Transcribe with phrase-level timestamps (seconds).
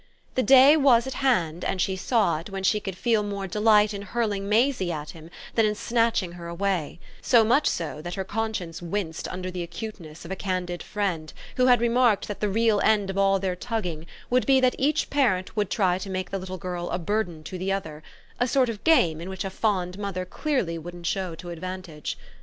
[0.33, 3.93] The day was at hand, and she saw it, when she should feel more delight
[3.93, 8.23] in hurling Maisie at him than in snatching her away; so much so that her
[8.23, 12.81] conscience winced under the acuteness of a candid friend who had remarked that the real
[12.83, 16.39] end of all their tugging would be that each parent would try to make the
[16.39, 18.01] little girl a burden to the other
[18.39, 22.17] a sort of game in which a fond mother clearly wouldn't show to advantage.